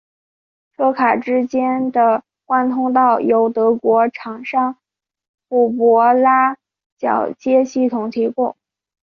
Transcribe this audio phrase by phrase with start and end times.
[0.75, 4.75] 车卡之间的贯通道由德国厂商
[5.47, 6.57] 虎伯拉
[6.97, 8.55] 铰接系统提供。